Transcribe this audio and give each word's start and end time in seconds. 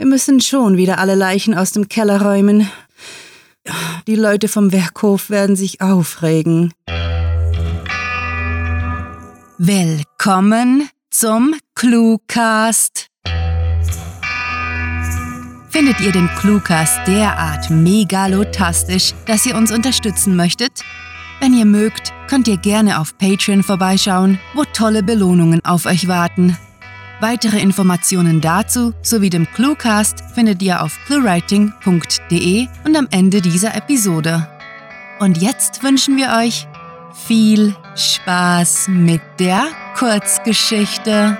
Wir 0.00 0.06
müssen 0.06 0.40
schon 0.40 0.76
wieder 0.76 0.98
alle 0.98 1.16
Leichen 1.16 1.56
aus 1.56 1.72
dem 1.72 1.88
Keller 1.88 2.22
räumen. 2.22 2.70
Die 4.06 4.14
Leute 4.14 4.46
vom 4.46 4.70
Werkhof 4.70 5.28
werden 5.28 5.56
sich 5.56 5.80
aufregen. 5.80 6.72
Willkommen 9.58 10.88
zum 11.10 11.56
Cluecast. 11.74 13.08
Findet 15.68 16.00
ihr 16.00 16.12
den 16.12 16.28
Cluecast 16.38 17.00
derart 17.08 17.68
megalotastisch, 17.68 19.14
dass 19.26 19.46
ihr 19.46 19.56
uns 19.56 19.72
unterstützen 19.72 20.36
möchtet? 20.36 20.84
Wenn 21.40 21.54
ihr 21.54 21.64
mögt, 21.64 22.12
könnt 22.28 22.46
ihr 22.46 22.56
gerne 22.56 23.00
auf 23.00 23.18
Patreon 23.18 23.64
vorbeischauen, 23.64 24.38
wo 24.54 24.62
tolle 24.72 25.02
Belohnungen 25.02 25.64
auf 25.64 25.86
euch 25.86 26.06
warten. 26.06 26.56
Weitere 27.20 27.58
Informationen 27.58 28.40
dazu 28.40 28.94
sowie 29.02 29.28
dem 29.28 29.44
Cluecast 29.52 30.22
findet 30.34 30.62
ihr 30.62 30.80
auf 30.80 30.96
cluewriting.de 31.06 32.68
und 32.84 32.96
am 32.96 33.08
Ende 33.10 33.40
dieser 33.40 33.74
Episode. 33.74 34.46
Und 35.18 35.42
jetzt 35.42 35.82
wünschen 35.82 36.16
wir 36.16 36.36
euch 36.38 36.68
viel 37.26 37.74
Spaß 37.96 38.86
mit 38.86 39.20
der 39.40 39.66
Kurzgeschichte. 39.96 41.36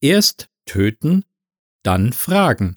Erst 0.00 0.48
töten, 0.66 1.24
dann 1.84 2.12
fragen. 2.12 2.76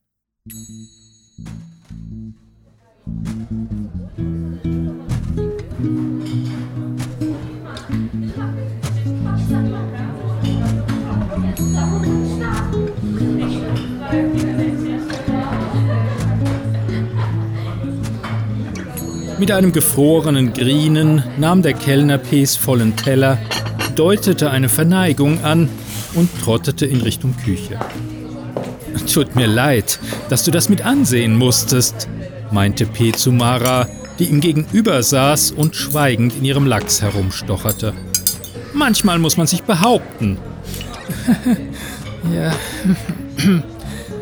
Mit 19.40 19.52
einem 19.52 19.72
gefrorenen 19.72 20.54
Grinen 20.54 21.24
nahm 21.38 21.62
der 21.62 21.74
Kellner 21.74 22.18
Ps 22.18 22.56
vollen 22.56 22.96
Teller, 22.96 23.38
deutete 23.96 24.50
eine 24.50 24.68
Verneigung 24.68 25.44
an 25.44 25.70
und 26.16 26.30
trottete 26.42 26.86
in 26.88 27.02
Richtung 27.02 27.36
Küche. 27.38 27.80
Tut 29.12 29.36
mir 29.36 29.48
leid, 29.48 30.00
dass 30.30 30.44
du 30.44 30.52
das 30.52 30.70
mit 30.70 30.82
ansehen 30.82 31.38
musstest, 31.38 32.10
meinte 32.52 32.86
P 32.86 33.12
zu 33.12 33.32
Mara, 33.32 33.88
die 34.18 34.26
ihm 34.26 34.42
gegenüber 34.42 35.04
saß 35.04 35.52
und 35.52 35.76
schweigend 35.76 36.36
in 36.38 36.46
ihrem 36.46 36.66
Lachs 36.66 37.02
herumstocherte. 37.02 37.94
Manchmal 38.74 39.20
muss 39.20 39.38
man 39.38 39.48
sich 39.48 39.64
behaupten. 39.64 40.40
Ja. 42.34 42.54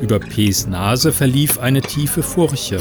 Über 0.01 0.19
Ps 0.19 0.67
Nase 0.67 1.11
verlief 1.11 1.57
eine 1.59 1.81
tiefe 1.81 2.21
Furche. 2.21 2.79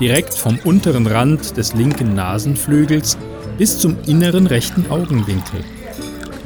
Direkt 0.00 0.34
vom 0.34 0.58
unteren 0.64 1.06
Rand 1.06 1.56
des 1.56 1.74
linken 1.74 2.14
Nasenflügels 2.14 3.16
bis 3.56 3.78
zum 3.78 3.96
inneren 4.06 4.46
rechten 4.46 4.90
Augenwinkel. 4.90 5.60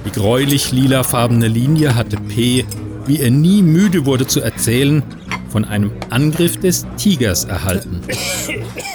Die 0.05 0.13
gräulich 0.13 0.73
lilafarbene 0.73 1.49
Linie 1.49 1.95
hatte 1.95 2.17
P, 2.17 2.65
wie 3.07 3.21
er 3.21 3.31
nie 3.31 3.63
müde 3.63 4.05
wurde 4.07 4.27
zu 4.27 4.41
erzählen, 4.41 5.03
von 5.49 5.65
einem 5.65 5.93
Angriff 6.11 6.59
des 6.59 6.87
Tigers 6.97 7.45
erhalten. 7.45 8.03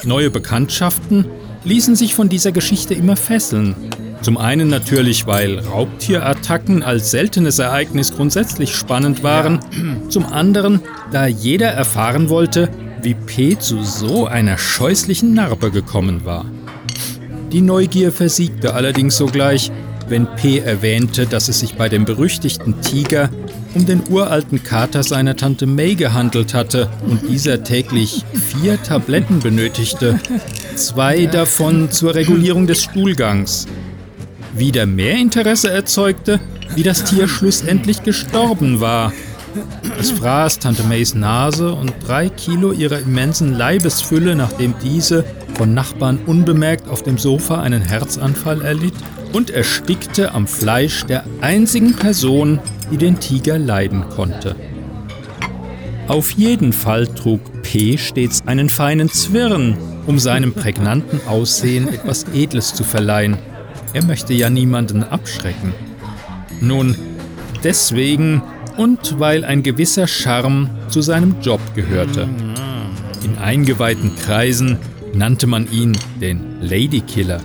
Neue 0.04 0.30
Bekanntschaften 0.30 1.26
ließen 1.64 1.96
sich 1.96 2.14
von 2.14 2.30
dieser 2.30 2.52
Geschichte 2.52 2.94
immer 2.94 3.16
fesseln. 3.16 3.76
Zum 4.24 4.38
einen 4.38 4.70
natürlich, 4.70 5.28
weil 5.28 5.60
Raubtierattacken 5.60 6.82
als 6.82 7.12
seltenes 7.12 7.60
Ereignis 7.60 8.16
grundsätzlich 8.16 8.74
spannend 8.74 9.22
waren. 9.22 9.60
Zum 10.08 10.26
anderen, 10.26 10.80
da 11.12 11.28
jeder 11.28 11.68
erfahren 11.68 12.30
wollte, 12.30 12.70
wie 13.02 13.16
P 13.16 13.60
zu 13.60 13.84
so 13.84 14.26
einer 14.26 14.58
scheußlichen 14.58 15.34
Narbe 15.34 15.72
gekommen 15.72 16.24
war. 16.24 16.46
Die 17.52 17.60
Neugier 17.60 18.14
versiegte 18.14 18.74
allerdings 18.74 19.18
sogleich, 19.18 19.72
wenn 20.08 20.26
P 20.38 20.60
erwähnte, 20.60 21.26
dass 21.26 21.50
es 21.50 21.60
sich 21.60 21.76
bei 21.76 21.90
dem 21.90 22.06
berüchtigten 22.06 22.80
Tiger 22.82 23.30
um 23.76 23.86
den 23.86 24.04
uralten 24.10 24.64
Kater 24.64 25.04
seiner 25.04 25.36
Tante 25.36 25.66
May 25.66 25.96
gehandelt 25.96 26.54
hatte 26.54 26.90
und 27.08 27.30
dieser 27.30 27.64
täglich 27.64 28.24
vier 28.34 28.82
Tabletten 28.82 29.40
benötigte, 29.40 30.20
zwei 30.76 31.26
davon 31.26 31.92
zur 31.92 32.16
Regulierung 32.16 32.68
des 32.68 32.84
Stuhlgangs. 32.84 33.68
Wieder 34.56 34.86
mehr 34.86 35.18
Interesse 35.18 35.72
erzeugte, 35.72 36.40
wie 36.76 36.84
das 36.84 37.04
Tier 37.04 37.28
schlussendlich 37.28 38.04
gestorben 38.04 38.80
war. 38.80 39.12
Es 40.00 40.12
fraß 40.12 40.60
Tante 40.60 40.84
Mays 40.84 41.16
Nase 41.16 41.74
und 41.74 41.94
drei 42.06 42.30
Kilo 42.30 42.72
ihrer 42.72 43.00
immensen 43.00 43.54
Leibesfülle, 43.54 44.36
nachdem 44.36 44.74
diese 44.84 45.26
von 45.56 45.74
Nachbarn 45.74 46.20
unbemerkt 46.26 46.88
auf 46.88 47.04
dem 47.04 47.18
Sofa 47.18 47.62
einen 47.62 47.82
Herzanfall 47.82 48.62
erlitt 48.62 48.96
und 49.32 49.50
erstickte 49.50 50.34
am 50.34 50.48
Fleisch 50.48 51.04
der 51.06 51.24
einzigen 51.42 51.96
Person, 51.96 52.60
die 52.92 52.98
den 52.98 53.20
Tiger 53.20 53.58
leiden 53.60 54.06
konnte. 54.10 54.56
Auf 56.08 56.32
jeden 56.32 56.74
Fall 56.74 57.08
trug 57.08 57.40
P 57.64 57.98
stets 57.98 58.44
einen 58.46 58.70
feinen 58.70 59.10
Zwirn, 59.10 59.78
um 60.06 60.20
seinem 60.20 60.54
prägnanten 60.54 61.22
Aussehen 61.28 61.88
etwas 61.88 62.26
Edles 62.34 62.74
zu 62.74 62.84
verleihen. 62.84 63.38
Er 63.94 64.04
möchte 64.04 64.34
ja 64.34 64.50
niemanden 64.50 65.04
abschrecken. 65.04 65.74
Nun, 66.62 66.96
deswegen 67.64 68.42
und 68.78 69.20
weil 69.20 69.46
ein 69.46 69.62
gewisser 69.62 70.08
Charme 70.08 70.70
zu 70.90 71.02
seinem 71.02 71.36
Job 71.42 71.62
gehörte. 71.76 72.28
In 73.24 73.38
eingeweihten 73.38 74.16
Kreisen 74.16 74.80
nannte 75.14 75.46
man 75.48 75.72
ihn 75.72 75.98
den 76.20 76.62
Ladykiller. 76.62 77.42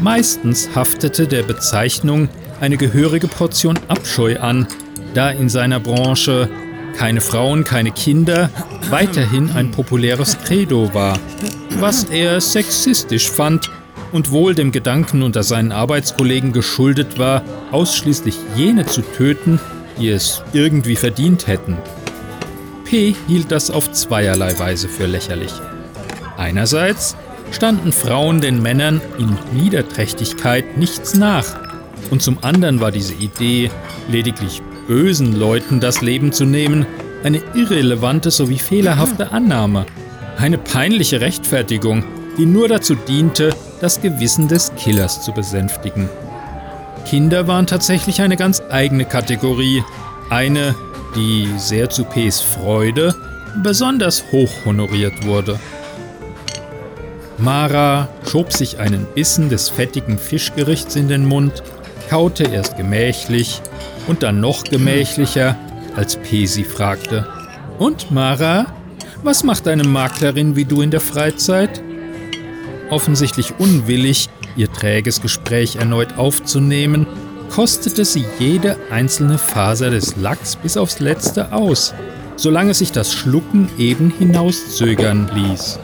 Meistens 0.00 0.70
haftete 0.74 1.26
der 1.26 1.42
Bezeichnung 1.42 2.28
eine 2.60 2.76
gehörige 2.76 3.28
Portion 3.28 3.78
Abscheu 3.88 4.38
an, 4.40 4.66
da 5.14 5.30
in 5.30 5.48
seiner 5.48 5.80
Branche 5.80 6.48
keine 6.96 7.20
Frauen, 7.20 7.62
keine 7.62 7.92
Kinder 7.92 8.50
weiterhin 8.90 9.50
ein 9.52 9.70
populäres 9.70 10.36
Credo 10.44 10.92
war, 10.92 11.18
was 11.78 12.04
er 12.04 12.40
sexistisch 12.40 13.30
fand 13.30 13.70
und 14.12 14.30
wohl 14.30 14.54
dem 14.54 14.72
Gedanken 14.72 15.22
unter 15.22 15.42
seinen 15.42 15.72
Arbeitskollegen 15.72 16.52
geschuldet 16.52 17.18
war, 17.18 17.42
ausschließlich 17.70 18.36
jene 18.56 18.86
zu 18.86 19.02
töten, 19.02 19.60
die 19.98 20.08
es 20.08 20.42
irgendwie 20.52 20.96
verdient 20.96 21.46
hätten. 21.46 21.76
P 22.84 23.14
hielt 23.26 23.52
das 23.52 23.70
auf 23.70 23.92
zweierlei 23.92 24.58
Weise 24.58 24.88
für 24.88 25.06
lächerlich. 25.06 25.52
Einerseits 26.36 27.16
standen 27.50 27.92
Frauen 27.92 28.40
den 28.40 28.62
Männern 28.62 29.00
in 29.18 29.36
Niederträchtigkeit 29.52 30.76
nichts 30.76 31.14
nach. 31.14 31.44
Und 32.10 32.22
zum 32.22 32.38
anderen 32.42 32.80
war 32.80 32.90
diese 32.90 33.14
Idee, 33.14 33.70
lediglich 34.08 34.62
bösen 34.86 35.38
Leuten 35.38 35.80
das 35.80 36.00
Leben 36.00 36.32
zu 36.32 36.44
nehmen, 36.44 36.86
eine 37.24 37.42
irrelevante 37.54 38.30
sowie 38.30 38.58
fehlerhafte 38.58 39.32
Annahme. 39.32 39.84
Eine 40.38 40.56
peinliche 40.56 41.20
Rechtfertigung, 41.20 42.04
die 42.38 42.46
nur 42.46 42.68
dazu 42.68 42.94
diente, 42.94 43.50
das 43.80 44.00
Gewissen 44.00 44.48
des 44.48 44.72
Killers 44.76 45.22
zu 45.22 45.32
besänftigen. 45.32 46.08
Kinder 47.04 47.48
waren 47.48 47.66
tatsächlich 47.66 48.20
eine 48.22 48.36
ganz 48.36 48.62
eigene 48.70 49.04
Kategorie, 49.04 49.82
eine, 50.30 50.74
die 51.16 51.48
sehr 51.56 51.90
zu 51.90 52.04
Ps 52.04 52.40
Freude 52.40 53.14
besonders 53.62 54.24
hoch 54.30 54.50
honoriert 54.64 55.26
wurde. 55.26 55.58
Mara 57.38 58.08
schob 58.28 58.52
sich 58.52 58.78
einen 58.78 59.06
Bissen 59.14 59.48
des 59.48 59.68
fettigen 59.68 60.18
Fischgerichts 60.18 60.96
in 60.96 61.08
den 61.08 61.24
Mund, 61.24 61.62
kaute 62.10 62.44
erst 62.44 62.76
gemächlich 62.76 63.60
und 64.06 64.22
dann 64.22 64.40
noch 64.40 64.64
gemächlicher, 64.64 65.56
als 65.96 66.16
P 66.16 66.46
sie 66.46 66.64
fragte. 66.64 67.26
Und 67.78 68.10
Mara, 68.10 68.66
was 69.22 69.44
macht 69.44 69.68
eine 69.68 69.84
Maklerin 69.84 70.56
wie 70.56 70.64
du 70.64 70.82
in 70.82 70.90
der 70.90 71.00
Freizeit? 71.00 71.82
Offensichtlich 72.90 73.54
unwillig, 73.58 74.28
ihr 74.56 74.72
träges 74.72 75.20
Gespräch 75.20 75.76
erneut 75.76 76.16
aufzunehmen, 76.16 77.06
kostete 77.50 78.04
sie 78.04 78.24
jede 78.38 78.76
einzelne 78.90 79.38
Faser 79.38 79.90
des 79.90 80.16
Lachs 80.16 80.56
bis 80.56 80.76
aufs 80.76 81.00
letzte 81.00 81.52
aus, 81.52 81.94
solange 82.36 82.74
sich 82.74 82.92
das 82.92 83.12
Schlucken 83.12 83.68
eben 83.78 84.12
hinauszögern 84.18 85.30
ließ. 85.34 85.78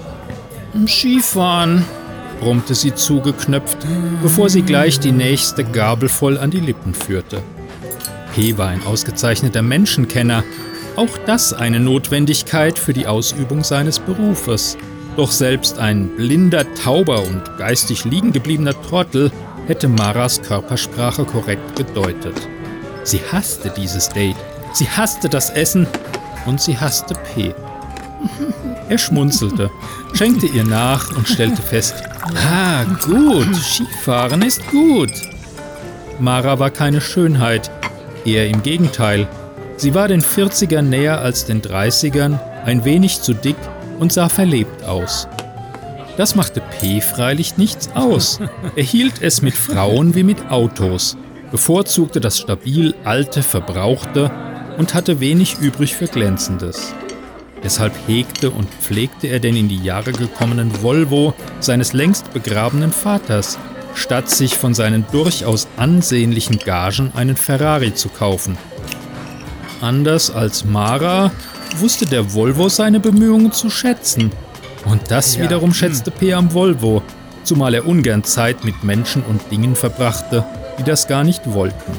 Skifahren, 0.87 1.85
brummte 2.41 2.75
sie 2.75 2.95
zugeknöpft, 2.95 3.79
bevor 4.23 4.49
sie 4.51 4.63
gleich 4.63 4.99
die 4.99 5.13
nächste 5.13 5.65
Gabel 5.65 6.09
voll 6.09 6.39
an 6.39 6.51
die 6.51 6.61
Lippen 6.61 6.95
führte. 6.95 7.43
P 8.35 8.59
war 8.59 8.69
ein 8.69 8.85
ausgezeichneter 8.85 9.63
Menschenkenner, 9.63 10.43
auch 10.97 11.19
das 11.27 11.53
eine 11.53 11.81
Notwendigkeit 11.81 12.79
für 12.79 12.93
die 12.93 13.07
Ausübung 13.07 13.63
seines 13.63 13.99
Berufes. 13.99 14.77
Doch 15.17 15.31
selbst 15.31 15.79
ein 15.79 16.09
blinder 16.17 16.65
Tauber 16.75 17.23
und 17.23 17.57
geistig 17.57 18.05
liegen 18.05 18.33
gebliebener 18.33 18.75
Trottel 18.83 19.31
hätte 19.67 19.87
Maras 19.89 20.43
Körpersprache 20.43 21.25
korrekt 21.25 21.77
gedeutet. 21.77 22.35
Sie 23.05 23.21
hasste 23.31 23.73
dieses 23.77 24.09
Date, 24.09 24.37
sie 24.73 24.89
hasste 24.89 25.29
das 25.29 25.51
Essen 25.51 25.87
und 26.47 26.61
sie 26.61 26.77
hasste 26.79 27.15
P. 27.15 27.55
Er 28.89 28.99
schmunzelte, 28.99 29.71
schenkte 30.13 30.47
ihr 30.47 30.65
nach 30.65 31.17
und 31.17 31.27
stellte 31.27 31.63
fest, 31.63 31.95
ah, 32.53 32.85
gut, 33.07 33.55
Skifahren 33.57 34.43
ist 34.43 34.67
gut. 34.67 35.11
Mara 36.19 36.59
war 36.59 36.71
keine 36.71 37.01
Schönheit, 37.01 37.71
eher 38.27 38.47
im 38.49 38.63
Gegenteil. 38.63 39.27
Sie 39.79 39.95
war 39.95 40.09
den 40.09 40.23
40ern 40.23 40.83
näher 40.83 41.21
als 41.21 41.47
den 41.47 41.63
30ern, 41.63 42.39
ein 42.67 42.85
wenig 42.85 43.23
zu 43.23 43.33
dick 43.33 43.57
und 43.99 44.13
sah 44.13 44.29
verlebt 44.29 44.85
aus. 44.85 45.29
Das 46.17 46.35
machte 46.37 46.61
P 46.61 47.01
freilich 47.01 47.57
nichts 47.57 47.91
aus. 47.95 48.39
Er 48.77 48.85
hielt 48.85 49.21
es 49.21 49.43
mit 49.43 49.55
Frauen 49.55 50.15
wie 50.15 50.23
mit 50.23 50.51
Autos, 50.51 51.17
bevorzugte 51.51 52.21
das 52.21 52.39
stabil 52.39 52.95
alte, 53.05 53.43
verbrauchte 53.43 54.31
und 54.79 54.95
hatte 54.95 55.21
wenig 55.21 55.59
übrig 55.61 55.95
für 55.95 56.07
Glänzendes. 56.07 56.95
Deshalb 57.65 57.95
hegte 58.07 58.51
und 58.51 58.69
pflegte 58.69 59.27
er 59.29 59.41
den 59.41 59.57
in 59.57 59.69
die 59.69 59.83
Jahre 59.83 60.13
gekommenen 60.13 60.83
Volvo 60.83 61.33
seines 61.61 61.95
längst 61.95 62.33
begrabenen 62.33 62.93
Vaters, 62.93 63.59
statt 63.95 64.29
sich 64.29 64.57
von 64.57 64.75
seinen 64.75 65.07
durchaus 65.11 65.67
ansehnlichen 65.77 66.59
Gagen 66.59 67.13
einen 67.15 67.37
Ferrari 67.37 67.95
zu 67.95 68.09
kaufen. 68.09 68.59
Anders 69.81 70.31
als 70.31 70.65
Mara 70.65 71.33
wusste 71.79 72.07
der 72.07 72.35
Volvo 72.35 72.69
seine 72.69 73.01
Bemühungen 73.01 73.53
zu 73.53 73.71
schätzen. 73.71 74.31
Und 74.85 75.11
das 75.11 75.37
ja. 75.37 75.45
wiederum 75.45 75.73
schätzte 75.73 76.11
P 76.11 76.35
am 76.35 76.53
Volvo, 76.53 77.03
zumal 77.43 77.75
er 77.75 77.87
ungern 77.87 78.25
Zeit 78.25 78.65
mit 78.65 78.85
Menschen 78.85 79.23
und 79.23 79.51
Dingen 79.51 79.77
verbrachte, 79.77 80.45
die 80.79 80.83
das 80.83 81.07
gar 81.07 81.25
nicht 81.25 81.53
wollten. 81.53 81.93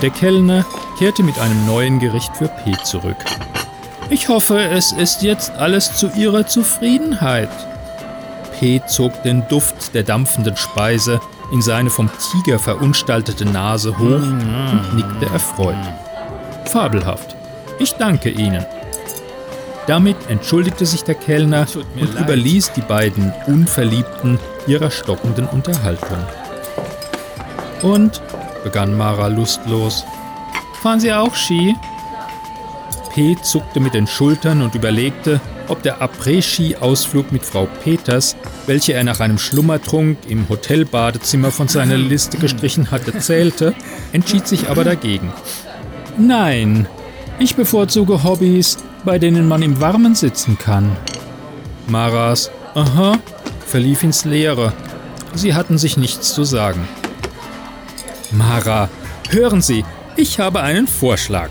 Der 0.00 0.10
Kellner 0.10 0.64
kehrte 0.98 1.22
mit 1.22 1.38
einem 1.38 1.66
neuen 1.66 2.00
Gericht 2.00 2.36
für 2.36 2.48
P 2.48 2.76
zurück. 2.82 3.16
Ich 4.10 4.28
hoffe, 4.28 4.60
es 4.60 4.92
ist 4.92 5.22
jetzt 5.22 5.52
alles 5.52 5.96
zu 5.96 6.10
Ihrer 6.16 6.46
Zufriedenheit. 6.46 7.48
P 8.58 8.82
zog 8.86 9.22
den 9.22 9.46
Duft 9.48 9.94
der 9.94 10.02
dampfenden 10.02 10.56
Speise 10.56 11.20
in 11.52 11.62
seine 11.62 11.90
vom 11.90 12.10
Tiger 12.18 12.58
verunstaltete 12.58 13.44
Nase 13.44 13.96
hoch 13.98 14.22
und 14.22 14.94
nickte 14.94 15.26
erfreut. 15.26 15.76
Fabelhaft. 16.64 17.36
Ich 17.78 17.92
danke 17.92 18.30
Ihnen. 18.30 18.64
Damit 19.86 20.16
entschuldigte 20.28 20.86
sich 20.86 21.04
der 21.04 21.14
Kellner 21.14 21.66
und 21.74 22.14
leid. 22.14 22.24
überließ 22.24 22.72
die 22.72 22.80
beiden 22.80 23.32
Unverliebten 23.46 24.38
ihrer 24.66 24.90
stockenden 24.90 25.46
Unterhaltung. 25.46 26.18
Und, 27.82 28.22
begann 28.62 28.96
Mara 28.96 29.26
lustlos, 29.26 30.04
fahren 30.80 31.00
Sie 31.00 31.12
auch 31.12 31.34
Ski? 31.34 31.76
P. 33.12 33.36
zuckte 33.42 33.80
mit 33.80 33.92
den 33.92 34.06
Schultern 34.06 34.62
und 34.62 34.74
überlegte, 34.74 35.40
ob 35.72 35.82
der 35.82 36.02
Après-Ski-Ausflug 36.02 37.32
mit 37.32 37.44
Frau 37.44 37.66
Peters, 37.82 38.36
welche 38.66 38.92
er 38.92 39.04
nach 39.04 39.20
einem 39.20 39.38
Schlummertrunk 39.38 40.18
im 40.28 40.46
Hotelbadezimmer 40.50 41.50
von 41.50 41.66
seiner 41.66 41.96
Liste 42.12 42.36
gestrichen 42.36 42.90
hatte, 42.90 43.18
zählte, 43.18 43.74
entschied 44.12 44.46
sich 44.46 44.68
aber 44.68 44.84
dagegen. 44.84 45.32
Nein, 46.18 46.86
ich 47.38 47.56
bevorzuge 47.56 48.22
Hobbys, 48.22 48.76
bei 49.04 49.18
denen 49.18 49.48
man 49.48 49.62
im 49.62 49.80
Warmen 49.80 50.14
sitzen 50.14 50.58
kann. 50.58 50.94
Maras 51.88 52.50
Aha 52.74 53.18
verlief 53.66 54.02
ins 54.02 54.26
Leere. 54.26 54.74
Sie 55.32 55.54
hatten 55.54 55.78
sich 55.78 55.96
nichts 55.96 56.34
zu 56.34 56.44
sagen. 56.44 56.86
Mara, 58.30 58.90
hören 59.30 59.62
Sie, 59.62 59.86
ich 60.16 60.38
habe 60.38 60.60
einen 60.60 60.86
Vorschlag, 60.86 61.48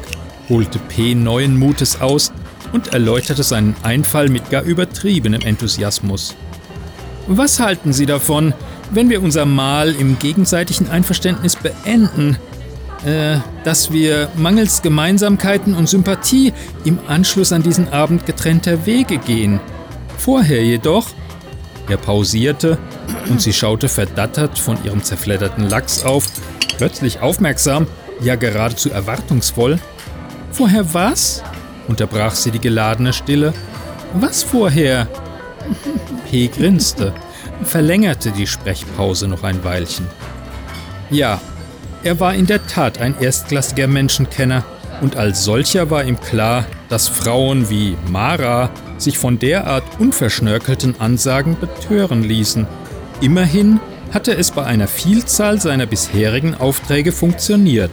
holte 0.47 0.77
P 0.77 1.15
neuen 1.15 1.57
Mutes 1.57 1.99
aus 1.99 2.31
und 2.71 2.93
erläuterte 2.93 3.43
seinen 3.43 3.75
Einfall 3.83 4.29
mit 4.29 4.49
gar 4.49 4.63
übertriebenem 4.63 5.41
Enthusiasmus. 5.41 6.35
Was 7.27 7.59
halten 7.59 7.93
Sie 7.93 8.05
davon, 8.05 8.53
wenn 8.91 9.09
wir 9.09 9.21
unser 9.21 9.45
Mahl 9.45 9.95
im 9.95 10.19
gegenseitigen 10.19 10.89
Einverständnis 10.89 11.55
beenden? 11.55 12.37
Äh, 13.05 13.37
dass 13.63 13.91
wir 13.91 14.29
mangels 14.35 14.83
Gemeinsamkeiten 14.83 15.73
und 15.73 15.89
Sympathie 15.89 16.53
im 16.83 16.99
Anschluss 17.07 17.51
an 17.51 17.63
diesen 17.63 17.89
Abend 17.89 18.27
getrennter 18.27 18.85
Wege 18.85 19.17
gehen. 19.17 19.59
Vorher 20.17 20.63
jedoch. 20.63 21.07
Er 21.89 21.97
pausierte 21.97 22.77
und 23.27 23.41
sie 23.41 23.53
schaute 23.53 23.89
verdattert 23.89 24.59
von 24.59 24.77
ihrem 24.83 25.03
zerfledderten 25.03 25.67
Lachs 25.67 26.03
auf, 26.03 26.25
plötzlich 26.77 27.21
aufmerksam, 27.21 27.87
ja 28.21 28.35
geradezu 28.35 28.91
erwartungsvoll. 28.91 29.79
Vorher 30.51 30.93
was? 30.93 31.41
Unterbrach 31.91 32.33
sie 32.33 32.51
die 32.51 32.59
geladene 32.59 33.13
Stille. 33.13 33.53
Was 34.13 34.43
vorher? 34.43 35.07
P 36.29 36.47
grinste, 36.47 37.13
verlängerte 37.63 38.31
die 38.31 38.47
Sprechpause 38.47 39.27
noch 39.27 39.43
ein 39.43 39.63
Weilchen. 39.63 40.07
Ja, 41.09 41.39
er 42.03 42.19
war 42.19 42.33
in 42.33 42.47
der 42.47 42.65
Tat 42.65 42.99
ein 42.99 43.15
erstklassiger 43.19 43.87
Menschenkenner 43.87 44.63
und 45.01 45.17
als 45.17 45.43
solcher 45.43 45.89
war 45.91 46.03
ihm 46.03 46.19
klar, 46.19 46.65
dass 46.89 47.07
Frauen 47.07 47.69
wie 47.69 47.97
Mara 48.09 48.69
sich 48.97 49.17
von 49.17 49.37
derart 49.37 49.83
unverschnörkelten 49.99 50.99
Ansagen 50.99 51.57
betören 51.59 52.23
ließen. 52.23 52.67
Immerhin 53.19 53.79
hatte 54.13 54.35
es 54.35 54.51
bei 54.51 54.63
einer 54.63 54.87
Vielzahl 54.87 55.59
seiner 55.59 55.85
bisherigen 55.85 56.55
Aufträge 56.55 57.11
funktioniert. 57.11 57.91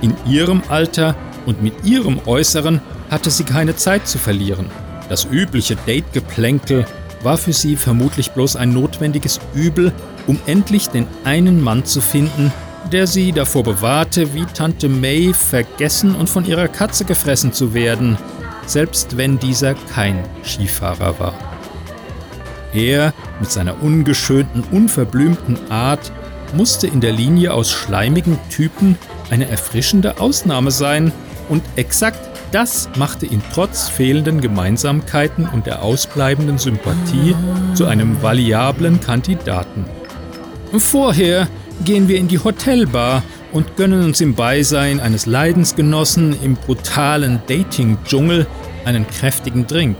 In 0.00 0.14
ihrem 0.26 0.62
Alter 0.68 1.16
und 1.46 1.62
mit 1.62 1.84
ihrem 1.84 2.20
Äußeren 2.26 2.80
hatte 3.10 3.30
sie 3.30 3.44
keine 3.44 3.76
Zeit 3.76 4.06
zu 4.06 4.18
verlieren. 4.18 4.70
Das 5.08 5.24
übliche 5.24 5.76
Date-Geplänkel 5.76 6.86
war 7.22 7.36
für 7.36 7.52
sie 7.52 7.76
vermutlich 7.76 8.30
bloß 8.30 8.56
ein 8.56 8.72
notwendiges 8.72 9.40
Übel, 9.54 9.92
um 10.26 10.38
endlich 10.46 10.88
den 10.88 11.06
einen 11.24 11.62
Mann 11.62 11.84
zu 11.84 12.00
finden, 12.00 12.52
der 12.92 13.06
sie 13.06 13.32
davor 13.32 13.62
bewahrte, 13.62 14.32
wie 14.32 14.44
Tante 14.46 14.88
May 14.88 15.34
vergessen 15.34 16.14
und 16.14 16.30
von 16.30 16.46
ihrer 16.46 16.68
Katze 16.68 17.04
gefressen 17.04 17.52
zu 17.52 17.74
werden, 17.74 18.16
selbst 18.66 19.16
wenn 19.16 19.38
dieser 19.38 19.74
kein 19.74 20.24
Skifahrer 20.44 21.18
war. 21.18 21.34
Er, 22.72 23.12
mit 23.40 23.50
seiner 23.50 23.82
ungeschönten, 23.82 24.62
unverblümten 24.70 25.58
Art, 25.70 26.12
musste 26.54 26.86
in 26.86 27.00
der 27.00 27.12
Linie 27.12 27.52
aus 27.52 27.70
schleimigen 27.70 28.38
Typen 28.48 28.96
eine 29.30 29.48
erfrischende 29.48 30.20
Ausnahme 30.20 30.70
sein, 30.70 31.12
und 31.50 31.62
exakt 31.76 32.29
das 32.52 32.88
machte 32.96 33.26
ihn 33.26 33.42
trotz 33.52 33.88
fehlenden 33.88 34.40
Gemeinsamkeiten 34.40 35.48
und 35.48 35.66
der 35.66 35.82
ausbleibenden 35.82 36.58
Sympathie 36.58 37.34
zu 37.74 37.86
einem 37.86 38.22
variablen 38.22 39.00
Kandidaten. 39.00 39.84
Vorher 40.76 41.48
gehen 41.84 42.08
wir 42.08 42.18
in 42.18 42.28
die 42.28 42.38
Hotelbar 42.38 43.22
und 43.52 43.76
gönnen 43.76 44.04
uns 44.04 44.20
im 44.20 44.34
Beisein 44.34 45.00
eines 45.00 45.26
Leidensgenossen 45.26 46.36
im 46.42 46.54
brutalen 46.54 47.40
Dating-Dschungel 47.48 48.46
einen 48.84 49.06
kräftigen 49.06 49.66
Drink. 49.66 49.96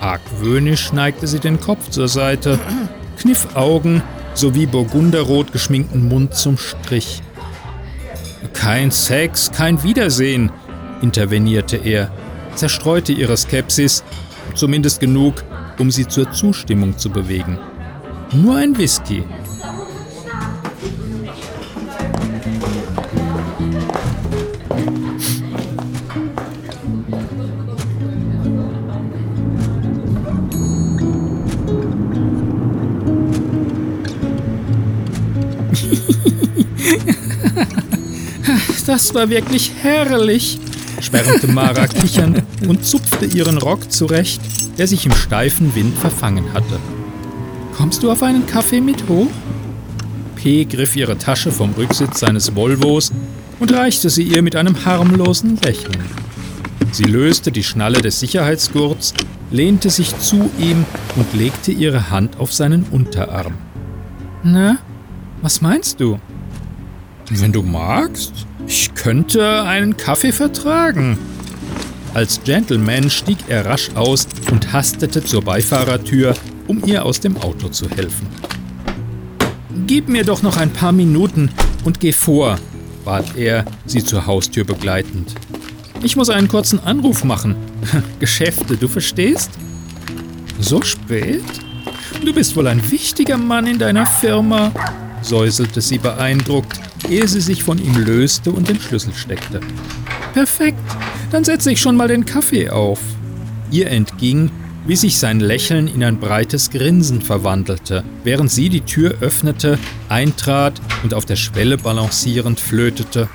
Argwöhnisch 0.00 0.92
neigte 0.92 1.26
sie 1.26 1.40
den 1.40 1.60
Kopf 1.60 1.90
zur 1.90 2.08
Seite, 2.08 2.58
kniff 3.18 3.54
Augen 3.54 4.02
sowie 4.34 4.66
burgunderrot 4.66 5.52
geschminkten 5.52 6.08
Mund 6.08 6.34
zum 6.34 6.56
Strich. 6.56 7.22
Kein 8.54 8.90
Sex, 8.90 9.50
kein 9.50 9.82
Wiedersehen, 9.82 10.50
intervenierte 11.02 11.76
er, 11.76 12.10
zerstreute 12.54 13.12
ihre 13.12 13.36
Skepsis, 13.36 14.04
zumindest 14.54 15.00
genug, 15.00 15.44
um 15.78 15.90
sie 15.90 16.06
zur 16.06 16.30
Zustimmung 16.32 16.98
zu 16.98 17.10
bewegen. 17.10 17.58
Nur 18.32 18.56
ein 18.56 18.76
Whisky. 18.76 19.24
Das 38.86 39.14
war 39.14 39.30
wirklich 39.30 39.72
herrlich, 39.82 40.58
schwärmte 41.10 41.48
Mara 41.48 41.86
kichernd 41.86 42.42
und 42.66 42.84
zupfte 42.84 43.26
ihren 43.26 43.58
Rock 43.58 43.90
zurecht, 43.90 44.40
der 44.78 44.86
sich 44.86 45.06
im 45.06 45.12
steifen 45.12 45.74
Wind 45.74 45.98
verfangen 45.98 46.52
hatte. 46.52 46.78
Kommst 47.76 48.02
du 48.02 48.10
auf 48.10 48.22
einen 48.22 48.46
Kaffee 48.46 48.80
mit 48.80 49.08
hoch? 49.08 49.30
P. 50.36 50.64
griff 50.64 50.96
ihre 50.96 51.18
Tasche 51.18 51.50
vom 51.50 51.72
Rücksitz 51.72 52.20
seines 52.20 52.54
Volvos 52.54 53.12
und 53.58 53.72
reichte 53.72 54.08
sie 54.08 54.22
ihr 54.22 54.42
mit 54.42 54.56
einem 54.56 54.84
harmlosen 54.84 55.58
Lächeln. 55.62 56.04
Sie 56.92 57.04
löste 57.04 57.52
die 57.52 57.62
Schnalle 57.62 58.00
des 58.00 58.20
Sicherheitsgurts 58.20 59.14
lehnte 59.50 59.90
sich 59.90 60.16
zu 60.18 60.48
ihm 60.58 60.84
und 61.16 61.34
legte 61.34 61.72
ihre 61.72 62.10
Hand 62.10 62.38
auf 62.38 62.52
seinen 62.52 62.84
Unterarm. 62.84 63.54
Na, 64.42 64.78
was 65.42 65.60
meinst 65.60 66.00
du? 66.00 66.20
Wenn 67.28 67.52
du 67.52 67.62
magst, 67.62 68.46
ich 68.70 68.94
könnte 68.94 69.64
einen 69.64 69.96
Kaffee 69.96 70.30
vertragen. 70.30 71.18
Als 72.14 72.40
Gentleman 72.44 73.10
stieg 73.10 73.38
er 73.48 73.66
rasch 73.66 73.90
aus 73.96 74.28
und 74.52 74.72
hastete 74.72 75.24
zur 75.24 75.42
Beifahrertür, 75.42 76.34
um 76.68 76.80
ihr 76.86 77.04
aus 77.04 77.18
dem 77.18 77.36
Auto 77.36 77.68
zu 77.70 77.90
helfen. 77.90 78.28
Gib 79.88 80.08
mir 80.08 80.22
doch 80.22 80.42
noch 80.42 80.56
ein 80.56 80.72
paar 80.72 80.92
Minuten 80.92 81.50
und 81.82 81.98
geh 81.98 82.12
vor, 82.12 82.60
bat 83.04 83.36
er, 83.36 83.64
sie 83.86 84.04
zur 84.04 84.26
Haustür 84.26 84.62
begleitend. 84.62 85.34
Ich 86.04 86.14
muss 86.14 86.30
einen 86.30 86.46
kurzen 86.46 86.78
Anruf 86.78 87.24
machen. 87.24 87.56
Geschäfte, 88.20 88.76
du 88.76 88.86
verstehst? 88.86 89.50
So 90.60 90.80
spät? 90.82 91.42
Du 92.24 92.32
bist 92.32 92.54
wohl 92.54 92.68
ein 92.68 92.88
wichtiger 92.88 93.36
Mann 93.36 93.66
in 93.66 93.80
deiner 93.80 94.06
Firma, 94.06 94.70
säuselte 95.22 95.80
sie 95.80 95.98
beeindruckt, 95.98 96.80
ehe 97.10 97.26
sie 97.28 97.40
sich 97.40 97.62
von 97.62 97.78
ihm 97.78 97.98
löste 97.98 98.52
und 98.52 98.68
den 98.68 98.80
Schlüssel 98.80 99.12
steckte. 99.14 99.60
Perfekt, 100.32 100.78
dann 101.32 101.44
setze 101.44 101.72
ich 101.72 101.80
schon 101.80 101.96
mal 101.96 102.08
den 102.08 102.24
Kaffee 102.24 102.70
auf. 102.70 103.00
Ihr 103.70 103.88
entging, 103.88 104.50
wie 104.86 104.96
sich 104.96 105.18
sein 105.18 105.40
Lächeln 105.40 105.86
in 105.86 106.02
ein 106.02 106.18
breites 106.18 106.70
Grinsen 106.70 107.20
verwandelte, 107.20 108.04
während 108.24 108.50
sie 108.50 108.68
die 108.68 108.80
Tür 108.80 109.16
öffnete, 109.20 109.78
eintrat 110.08 110.80
und 111.02 111.14
auf 111.14 111.26
der 111.26 111.36
Schwelle 111.36 111.76
balancierend 111.76 112.60
flötete. 112.60 113.28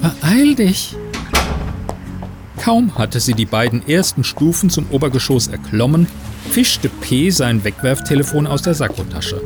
Beeil 0.00 0.54
dich! 0.54 0.96
Kaum 2.58 2.98
hatte 2.98 3.20
sie 3.20 3.34
die 3.34 3.46
beiden 3.46 3.86
ersten 3.88 4.24
Stufen 4.24 4.68
zum 4.68 4.86
Obergeschoss 4.90 5.46
erklommen, 5.46 6.06
fischte 6.50 6.88
P 6.88 7.30
sein 7.30 7.62
Wegwerftelefon 7.62 8.46
aus 8.46 8.62
der 8.62 8.74
Sakkotasche. 8.74 9.40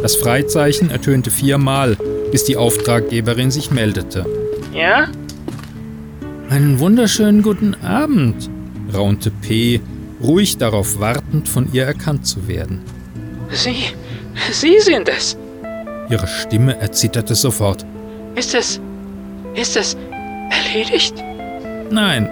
Das 0.00 0.14
Freizeichen 0.14 0.90
ertönte 0.90 1.30
viermal, 1.30 1.96
bis 2.30 2.44
die 2.44 2.56
Auftraggeberin 2.56 3.50
sich 3.50 3.70
meldete. 3.70 4.24
Ja? 4.72 5.08
Einen 6.50 6.78
wunderschönen 6.78 7.42
guten 7.42 7.74
Abend, 7.82 8.48
raunte 8.94 9.30
P, 9.30 9.80
ruhig 10.22 10.56
darauf 10.56 11.00
wartend, 11.00 11.48
von 11.48 11.68
ihr 11.72 11.84
erkannt 11.84 12.26
zu 12.26 12.46
werden. 12.46 12.82
Sie, 13.50 13.86
Sie 14.52 14.78
sind 14.78 15.08
es. 15.08 15.36
Ihre 16.08 16.26
Stimme 16.26 16.78
erzitterte 16.78 17.34
sofort. 17.34 17.84
Ist 18.36 18.54
es, 18.54 18.80
ist 19.54 19.76
es 19.76 19.96
erledigt? 20.50 21.14
Nein, 21.90 22.28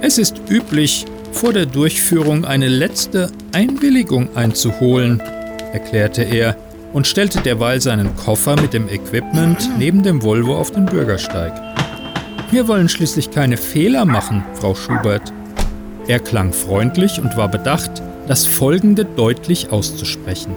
es 0.00 0.18
ist 0.18 0.40
üblich, 0.48 1.04
vor 1.32 1.52
der 1.52 1.66
Durchführung 1.66 2.44
eine 2.44 2.68
letzte 2.68 3.30
Einwilligung 3.52 4.34
einzuholen, 4.36 5.20
erklärte 5.72 6.22
er 6.22 6.56
und 6.96 7.06
stellte 7.06 7.42
derweil 7.42 7.82
seinen 7.82 8.16
Koffer 8.16 8.58
mit 8.58 8.72
dem 8.72 8.88
Equipment 8.88 9.68
neben 9.76 10.02
dem 10.02 10.22
Volvo 10.22 10.56
auf 10.56 10.70
den 10.70 10.86
Bürgersteig. 10.86 11.52
Wir 12.50 12.68
wollen 12.68 12.88
schließlich 12.88 13.30
keine 13.30 13.58
Fehler 13.58 14.06
machen, 14.06 14.42
Frau 14.54 14.74
Schubert. 14.74 15.30
Er 16.08 16.20
klang 16.20 16.54
freundlich 16.54 17.20
und 17.20 17.36
war 17.36 17.48
bedacht, 17.48 17.90
das 18.28 18.46
Folgende 18.46 19.04
deutlich 19.04 19.72
auszusprechen. 19.72 20.56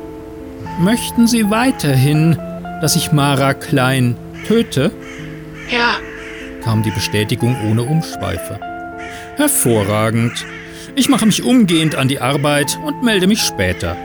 Möchten 0.79 1.27
Sie 1.27 1.50
weiterhin, 1.50 2.38
dass 2.79 2.96
ich 2.96 3.12
Mara 3.12 3.53
Klein 3.53 4.15
töte? 4.48 4.93
Ja, 5.69 5.98
kam 6.63 6.84
die 6.84 6.91
Bestätigung 6.91 7.58
ohne 7.69 7.84
Umschweife. 7.84 8.62
Hervorragend. 9.36 10.46
Ich 10.96 11.10
mache 11.10 11.25
mich 11.25 11.43
umgehend 11.43 11.96
an 11.96 12.08
die 12.08 12.22
Arbeit 12.22 12.79
und 12.86 13.03
melde 13.03 13.27
mich 13.27 13.41
später. 13.41 13.98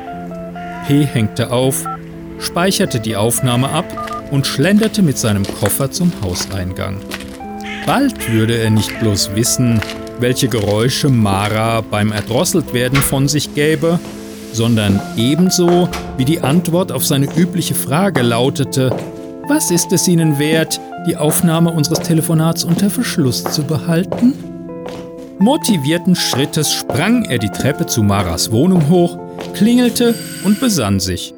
P 0.88 1.05
hängte 1.05 1.53
auf, 1.53 1.87
speicherte 2.38 3.00
die 3.00 3.17
Aufnahme 3.17 3.69
ab 3.69 3.85
und 4.31 4.47
schlenderte 4.47 5.03
mit 5.03 5.19
seinem 5.19 5.45
Koffer 5.45 5.91
zum 5.91 6.12
Hauseingang. 6.23 7.00
Bald 7.87 8.33
würde 8.33 8.57
er 8.57 8.71
nicht 8.71 8.99
bloß 9.00 9.35
wissen, 9.35 9.81
welche 10.21 10.49
Geräusche 10.49 11.09
Mara 11.09 11.81
beim 11.83 12.12
Erdrosseltwerden 12.12 12.99
von 12.99 13.29
sich 13.29 13.55
gäbe, 13.55 13.99
sondern 14.53 15.00
ebenso 15.17 15.88
wie 16.17 16.25
die 16.25 16.41
Antwort 16.41 16.93
auf 16.93 17.05
seine 17.05 17.29
übliche 17.37 17.75
Frage 17.75 18.23
lautete, 18.23 18.95
was 19.49 19.71
ist 19.71 19.93
es 19.93 20.09
Ihnen 20.09 20.38
wert, 20.38 20.81
die 21.07 21.17
Aufnahme 21.17 21.71
unseres 21.71 22.00
Telefonats 22.00 22.64
unter 22.64 22.88
Verschluss 22.88 23.45
zu 23.45 23.62
behalten? 23.64 24.33
Motivierten 25.38 26.17
Schrittes 26.17 26.73
sprang 26.73 27.25
er 27.25 27.38
die 27.38 27.50
Treppe 27.50 27.85
zu 27.85 28.03
Maras 28.03 28.50
Wohnung 28.53 28.88
hoch, 28.88 29.19
klingelte 29.53 30.14
und 30.45 30.61
besann 30.61 31.00
sich. 31.00 31.35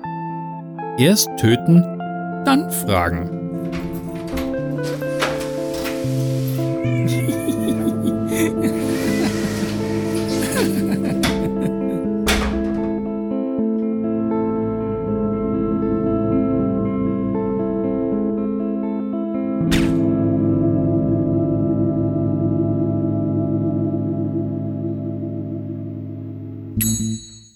Erst 0.98 1.28
töten, 1.36 1.82
dann 2.46 2.70
fragen. 2.70 3.30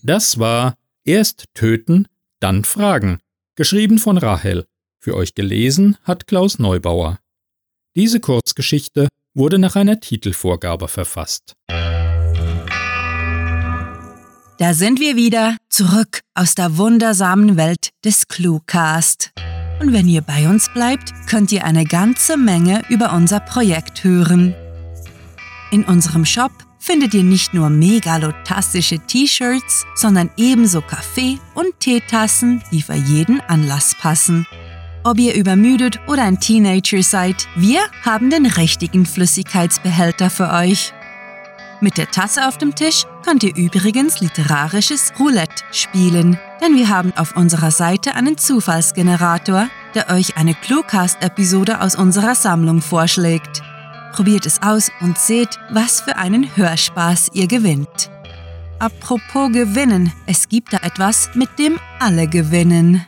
Das 0.02 0.38
war 0.38 0.74
Erst 1.04 1.46
töten, 1.54 2.06
dann 2.40 2.64
fragen, 2.64 3.20
geschrieben 3.60 3.98
von 3.98 4.16
Rahel. 4.16 4.64
Für 5.00 5.14
euch 5.14 5.34
gelesen 5.34 5.98
hat 6.04 6.26
Klaus 6.26 6.58
Neubauer. 6.58 7.18
Diese 7.94 8.18
Kurzgeschichte 8.18 9.08
wurde 9.34 9.58
nach 9.58 9.76
einer 9.76 10.00
Titelvorgabe 10.00 10.88
verfasst. 10.88 11.52
Da 14.56 14.72
sind 14.72 14.98
wir 14.98 15.14
wieder, 15.14 15.58
zurück 15.68 16.20
aus 16.34 16.54
der 16.54 16.78
wundersamen 16.78 17.58
Welt 17.58 17.90
des 18.02 18.28
Cluecast. 18.28 19.30
Und 19.78 19.92
wenn 19.92 20.08
ihr 20.08 20.22
bei 20.22 20.48
uns 20.48 20.72
bleibt, 20.72 21.12
könnt 21.28 21.52
ihr 21.52 21.66
eine 21.66 21.84
ganze 21.84 22.38
Menge 22.38 22.80
über 22.88 23.12
unser 23.12 23.40
Projekt 23.40 24.04
hören. 24.04 24.54
In 25.70 25.84
unserem 25.84 26.24
Shop 26.24 26.52
findet 26.80 27.14
ihr 27.14 27.22
nicht 27.22 27.54
nur 27.54 27.70
megalotastische 27.70 28.98
T-Shirts, 28.98 29.86
sondern 29.94 30.30
ebenso 30.36 30.80
Kaffee- 30.80 31.38
und 31.54 31.78
Teetassen, 31.78 32.62
die 32.72 32.82
für 32.82 32.94
jeden 32.94 33.40
Anlass 33.42 33.94
passen. 33.94 34.46
Ob 35.04 35.18
ihr 35.18 35.34
übermüdet 35.34 36.00
oder 36.08 36.24
ein 36.24 36.40
Teenager 36.40 37.02
seid, 37.02 37.46
wir 37.54 37.80
haben 38.02 38.30
den 38.30 38.46
richtigen 38.46 39.06
Flüssigkeitsbehälter 39.06 40.30
für 40.30 40.50
euch. 40.50 40.92
Mit 41.82 41.96
der 41.96 42.10
Tasse 42.10 42.46
auf 42.46 42.58
dem 42.58 42.74
Tisch 42.74 43.04
könnt 43.24 43.42
ihr 43.42 43.56
übrigens 43.56 44.20
literarisches 44.20 45.14
Roulette 45.18 45.64
spielen, 45.72 46.38
denn 46.60 46.76
wir 46.76 46.88
haben 46.90 47.12
auf 47.16 47.36
unserer 47.36 47.70
Seite 47.70 48.14
einen 48.14 48.36
Zufallsgenerator, 48.36 49.68
der 49.94 50.10
euch 50.10 50.36
eine 50.36 50.54
Cluecast-Episode 50.54 51.80
aus 51.80 51.96
unserer 51.96 52.34
Sammlung 52.34 52.82
vorschlägt. 52.82 53.62
Probiert 54.12 54.46
es 54.46 54.62
aus 54.62 54.90
und 55.00 55.18
seht, 55.18 55.58
was 55.70 56.00
für 56.00 56.16
einen 56.16 56.56
Hörspaß 56.56 57.30
ihr 57.32 57.46
gewinnt. 57.46 58.10
Apropos 58.78 59.52
gewinnen, 59.52 60.12
es 60.26 60.48
gibt 60.48 60.72
da 60.72 60.78
etwas, 60.78 61.30
mit 61.34 61.58
dem 61.58 61.78
alle 61.98 62.26
gewinnen. 62.26 63.06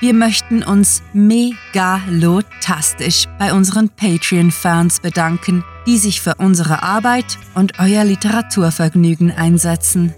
Wir 0.00 0.14
möchten 0.14 0.62
uns 0.62 1.02
megalotastisch 1.12 3.24
bei 3.38 3.52
unseren 3.52 3.88
Patreon-Fans 3.88 5.00
bedanken, 5.00 5.64
die 5.86 5.98
sich 5.98 6.20
für 6.20 6.36
unsere 6.36 6.84
Arbeit 6.84 7.36
und 7.54 7.80
euer 7.80 8.04
Literaturvergnügen 8.04 9.32
einsetzen. 9.32 10.14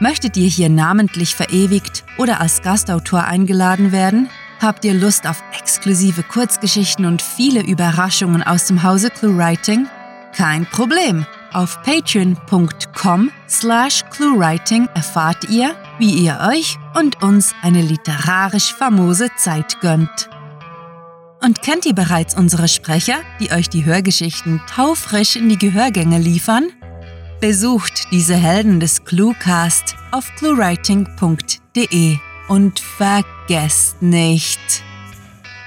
Möchtet 0.00 0.36
ihr 0.36 0.48
hier 0.48 0.68
namentlich 0.68 1.36
verewigt 1.36 2.02
oder 2.18 2.40
als 2.40 2.62
Gastautor 2.62 3.22
eingeladen 3.24 3.92
werden? 3.92 4.28
Habt 4.62 4.84
ihr 4.84 4.94
Lust 4.94 5.26
auf 5.26 5.42
exklusive 5.58 6.22
Kurzgeschichten 6.22 7.04
und 7.04 7.20
viele 7.20 7.64
Überraschungen 7.64 8.44
aus 8.44 8.66
dem 8.66 8.84
Hause 8.84 9.10
ClueWriting? 9.10 9.88
Kein 10.36 10.66
Problem. 10.66 11.26
Auf 11.52 11.82
patreon.com 11.82 13.32
slash 13.48 14.04
cluewriting 14.10 14.88
erfahrt 14.94 15.50
ihr, 15.50 15.74
wie 15.98 16.12
ihr 16.12 16.38
euch 16.48 16.78
und 16.94 17.24
uns 17.24 17.56
eine 17.62 17.82
literarisch 17.82 18.72
famose 18.72 19.30
Zeit 19.36 19.80
gönnt. 19.80 20.30
Und 21.42 21.60
kennt 21.60 21.84
ihr 21.84 21.94
bereits 21.94 22.36
unsere 22.36 22.68
Sprecher, 22.68 23.16
die 23.40 23.50
euch 23.50 23.68
die 23.68 23.84
Hörgeschichten 23.84 24.62
taufrisch 24.72 25.34
in 25.34 25.48
die 25.48 25.58
Gehörgänge 25.58 26.20
liefern? 26.20 26.68
Besucht 27.40 28.12
diese 28.12 28.36
Helden 28.36 28.78
des 28.78 29.04
Cluecast 29.04 29.96
auf 30.12 30.32
cluewriting.de. 30.36 32.18
Und 32.48 32.80
vergesst 32.80 34.02
nicht, 34.02 34.82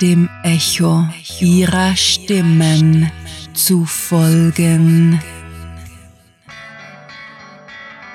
dem 0.01 0.29
Echo 0.43 1.07
ihrer 1.39 1.95
Stimmen 1.95 3.11
zu 3.53 3.85
folgen. 3.85 5.21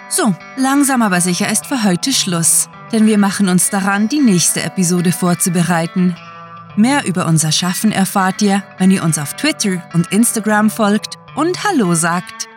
So, 0.08 0.34
langsam 0.56 1.02
aber 1.02 1.20
sicher 1.20 1.50
ist 1.50 1.66
für 1.66 1.84
heute 1.84 2.12
Schluss, 2.12 2.68
denn 2.92 3.06
wir 3.06 3.16
machen 3.16 3.48
uns 3.48 3.70
daran, 3.70 4.08
die 4.08 4.20
nächste 4.20 4.62
Episode 4.62 5.12
vorzubereiten. 5.12 6.16
Mehr 6.76 7.04
über 7.06 7.26
unser 7.26 7.52
Schaffen 7.52 7.92
erfahrt 7.92 8.42
ihr, 8.42 8.62
wenn 8.78 8.90
ihr 8.90 9.02
uns 9.02 9.18
auf 9.18 9.34
Twitter 9.34 9.82
und 9.94 10.12
Instagram 10.12 10.70
folgt 10.70 11.16
und 11.36 11.64
Hallo 11.64 11.94
sagt. 11.94 12.48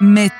Mit 0.00 0.32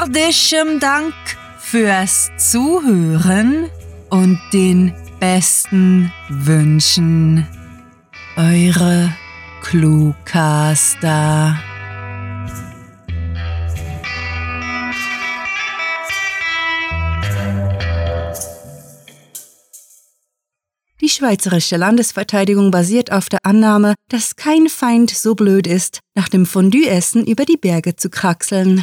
fantastiliardischem 0.00 0.80
Dank 0.80 1.14
fürs 1.58 2.30
Zuhören 2.38 3.68
und 4.08 4.40
den 4.52 4.94
besten 5.18 6.10
Wünschen. 6.28 7.46
Eure 8.36 9.12
Cluecaster. 9.62 11.58
Die 21.02 21.08
schweizerische 21.08 21.76
Landesverteidigung 21.76 22.70
basiert 22.70 23.12
auf 23.12 23.28
der 23.28 23.40
Annahme, 23.42 23.94
dass 24.08 24.36
kein 24.36 24.68
Feind 24.68 25.10
so 25.10 25.34
blöd 25.34 25.66
ist, 25.66 26.00
nach 26.14 26.28
dem 26.28 26.46
Fondue-Essen 26.46 27.26
über 27.26 27.44
die 27.44 27.56
Berge 27.56 27.96
zu 27.96 28.08
kraxeln. 28.10 28.82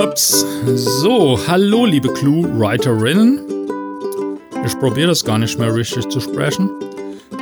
Ups. 0.00 0.44
So, 0.74 1.38
hallo 1.46 1.86
liebe 1.86 2.12
Clue-Writerinnen. 2.12 3.40
Ich 4.66 4.78
probiere 4.78 5.08
das 5.08 5.24
gar 5.24 5.38
nicht 5.38 5.58
mehr 5.58 5.74
richtig 5.74 6.08
zu 6.08 6.20
sprechen. 6.20 6.70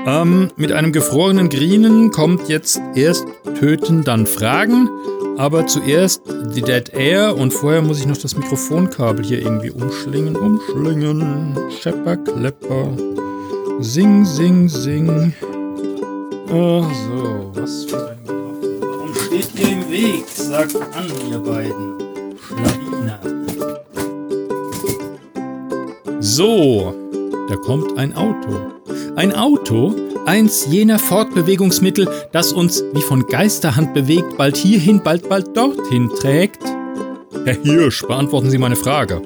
Ähm, 0.07 0.51
mit 0.57 0.71
einem 0.73 0.93
gefrorenen 0.93 1.49
Grinen 1.49 2.11
kommt 2.13 2.49
jetzt 2.49 2.81
erst 2.95 3.27
Töten, 3.59 4.05
dann 4.05 4.27
Fragen. 4.27 4.89
Aber 5.37 5.67
zuerst 5.67 6.23
die 6.55 6.63
Dead 6.63 6.93
Air 6.95 7.37
und 7.37 7.53
vorher 7.53 7.83
muss 7.83 7.99
ich 8.01 8.07
noch 8.07 8.17
das 8.17 8.37
Mikrofonkabel 8.37 9.25
hier 9.25 9.41
irgendwie 9.41 9.71
umschlingen. 9.71 10.37
Umschlingen. 10.37 11.57
Schepper, 11.81 12.17
Klepper. 12.17 12.91
Sing, 13.81 14.25
sing, 14.25 14.69
sing. 14.69 15.33
Ach 16.47 16.91
so, 16.95 17.53
was 17.55 17.85
für 17.85 18.11
ein 18.11 18.18
steht 19.43 19.61
ihr 19.61 19.73
im 19.73 19.91
Weg? 19.91 20.29
Sagt 20.29 20.77
an, 20.77 21.07
ihr 21.31 21.39
beiden. 21.39 22.35
Schlawiner. 22.47 23.21
So, 26.21 26.95
da 27.49 27.57
kommt 27.57 27.99
ein 27.99 28.15
Auto. 28.15 28.73
Ein 29.17 29.35
Auto, 29.35 29.95
eins 30.27 30.67
jener 30.67 30.99
Fortbewegungsmittel, 30.99 32.09
das 32.33 32.53
uns 32.53 32.85
wie 32.93 33.03
von 33.03 33.27
Geisterhand 33.27 33.95
bewegt, 33.95 34.37
bald 34.37 34.57
hierhin, 34.57 35.03
bald, 35.03 35.29
bald 35.29 35.57
dorthin 35.57 36.09
trägt. 36.21 36.63
Herr 37.45 37.57
Hirsch, 37.63 38.03
beantworten 38.07 38.51
Sie 38.51 38.59
meine 38.59 38.77
Frage. 38.77 39.23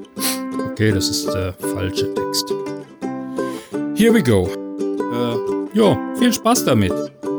Okay, 0.70 0.92
das 0.92 1.08
ist 1.08 1.26
der 1.26 1.54
falsche 1.54 2.12
Text. 2.14 2.54
Here 3.94 4.14
we 4.14 4.22
go. 4.22 4.48
Äh, 5.12 5.78
ja, 5.78 5.98
viel 6.18 6.32
Spaß 6.32 6.64
damit. 6.64 6.92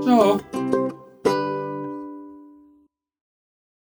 Ciao. 0.04 0.40